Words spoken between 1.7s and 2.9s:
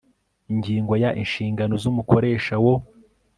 z umukoresha wo